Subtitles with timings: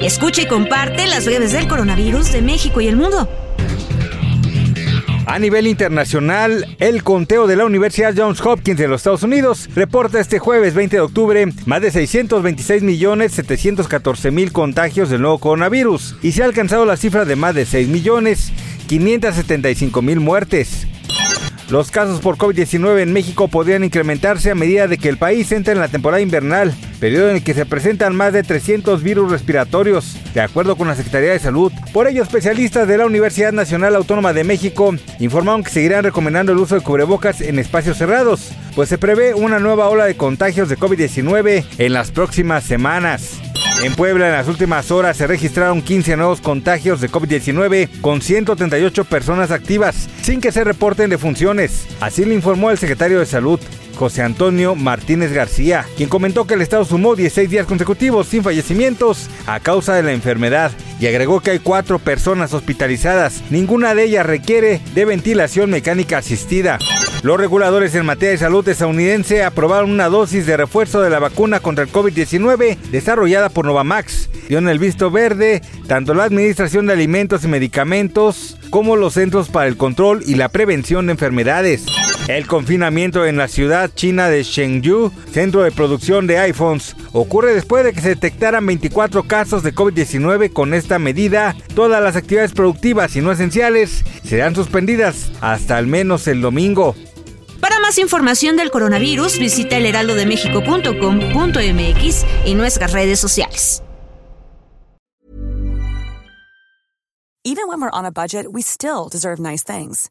[0.00, 3.28] Escucha y comparte las breves del coronavirus de México y el mundo.
[5.26, 10.20] A nivel internacional, el conteo de la Universidad Johns Hopkins de los Estados Unidos reporta
[10.20, 16.16] este jueves 20 de octubre más de 626 millones 714 mil contagios del nuevo coronavirus
[16.22, 18.52] y se ha alcanzado la cifra de más de 6 millones
[18.88, 20.86] 575 mil muertes.
[21.70, 25.72] Los casos por COVID-19 en México podrían incrementarse a medida de que el país entre
[25.72, 30.16] en la temporada invernal, periodo en el que se presentan más de 300 virus respiratorios,
[30.34, 31.72] de acuerdo con la Secretaría de Salud.
[31.92, 36.58] Por ello, especialistas de la Universidad Nacional Autónoma de México informaron que seguirán recomendando el
[36.58, 40.78] uso de cubrebocas en espacios cerrados, pues se prevé una nueva ola de contagios de
[40.78, 43.40] COVID-19 en las próximas semanas.
[43.82, 49.04] En Puebla en las últimas horas se registraron 15 nuevos contagios de COVID-19 con 138
[49.06, 51.88] personas activas, sin que se reporten defunciones.
[52.00, 53.58] Así lo informó el secretario de Salud,
[53.96, 59.28] José Antonio Martínez García, quien comentó que el estado sumó 16 días consecutivos sin fallecimientos
[59.46, 63.42] a causa de la enfermedad y agregó que hay cuatro personas hospitalizadas.
[63.50, 66.78] Ninguna de ellas requiere de ventilación mecánica asistida.
[67.22, 71.60] Los reguladores en materia de salud estadounidense aprobaron una dosis de refuerzo de la vacuna
[71.60, 74.28] contra el COVID-19 desarrollada por Novamax.
[74.48, 79.68] Dieron el visto verde tanto la Administración de Alimentos y Medicamentos como los Centros para
[79.68, 81.86] el Control y la Prevención de Enfermedades.
[82.26, 87.84] El confinamiento en la ciudad china de Chengdu, centro de producción de iPhones, ocurre después
[87.84, 90.52] de que se detectaran 24 casos de COVID-19.
[90.52, 96.26] Con esta medida, todas las actividades productivas y no esenciales serán suspendidas hasta al menos
[96.26, 96.96] el domingo.
[97.92, 103.82] Más información del coronavirus, visita elheraldodemexico.com.mx y nuestras redes sociales.
[107.44, 110.08] Even when we're on a budget, we still deserve nice things.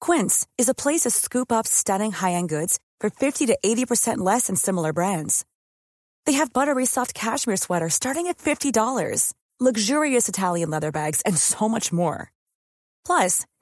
[0.00, 4.46] Quince is a place to scoop up stunning high-end goods for 50 to 80% less
[4.46, 5.44] than similar brands.
[6.24, 11.68] They have buttery soft cashmere sweaters starting at $50, luxurious Italian leather bags, and so
[11.68, 12.32] much more.
[13.04, 13.44] Plus,